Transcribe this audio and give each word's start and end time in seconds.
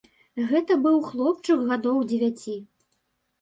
Гэта 0.51 0.77
быў 0.85 0.97
хлопчык 1.09 1.61
гадоў 1.69 2.01
дзевяці. 2.13 2.57